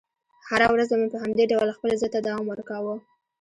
هره 0.49 0.67
ورځ 0.73 0.87
به 0.91 0.97
مې 0.99 1.07
په 1.13 1.17
همدې 1.23 1.43
ډول 1.51 1.67
خپل 1.77 1.91
ضد 2.01 2.11
ته 2.13 2.19
دوام 2.27 2.45
ورکاوه. 2.49 2.93